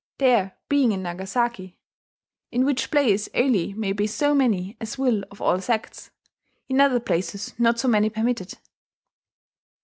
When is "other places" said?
6.81-7.53